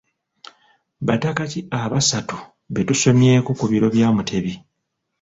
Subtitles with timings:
[1.07, 2.37] Bataka ki abasatu
[2.73, 4.53] be tusomyeko ku biro bya Mutebi?